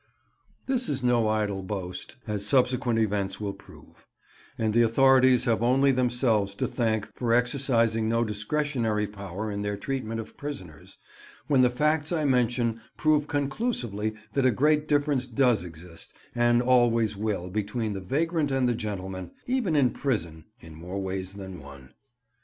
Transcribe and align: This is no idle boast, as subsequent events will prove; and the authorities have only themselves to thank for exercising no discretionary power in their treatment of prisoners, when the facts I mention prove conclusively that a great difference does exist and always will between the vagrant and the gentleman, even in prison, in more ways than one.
This 0.65 0.89
is 0.89 1.03
no 1.03 1.27
idle 1.27 1.61
boast, 1.61 2.15
as 2.25 2.43
subsequent 2.43 2.97
events 2.97 3.39
will 3.39 3.53
prove; 3.53 4.07
and 4.57 4.73
the 4.73 4.81
authorities 4.81 5.45
have 5.45 5.61
only 5.61 5.91
themselves 5.91 6.55
to 6.55 6.65
thank 6.65 7.07
for 7.15 7.33
exercising 7.33 8.09
no 8.09 8.23
discretionary 8.23 9.05
power 9.05 9.51
in 9.51 9.61
their 9.61 9.77
treatment 9.77 10.19
of 10.19 10.35
prisoners, 10.37 10.97
when 11.45 11.61
the 11.61 11.69
facts 11.69 12.11
I 12.11 12.25
mention 12.25 12.81
prove 12.97 13.27
conclusively 13.27 14.15
that 14.33 14.43
a 14.47 14.49
great 14.49 14.87
difference 14.87 15.27
does 15.27 15.63
exist 15.63 16.15
and 16.33 16.63
always 16.63 17.15
will 17.15 17.51
between 17.51 17.93
the 17.93 18.01
vagrant 18.01 18.49
and 18.49 18.67
the 18.67 18.73
gentleman, 18.73 19.29
even 19.45 19.75
in 19.75 19.91
prison, 19.91 20.45
in 20.61 20.73
more 20.73 20.99
ways 20.99 21.33
than 21.35 21.59
one. 21.59 21.93